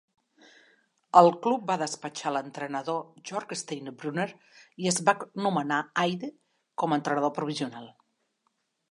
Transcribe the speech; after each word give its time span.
El 1.19 1.27
club 1.41 1.65
va 1.71 1.75
despatxar 1.81 2.31
l'entrenador 2.37 3.03
Jorg 3.31 3.53
Stienebrunner 3.61 4.25
i 4.85 4.89
es 4.93 4.97
va 5.09 5.15
nomenar 5.47 5.77
Aide 6.05 6.31
com 6.85 6.97
a 6.97 6.99
entrenador 7.01 7.33
provisional. 7.37 7.85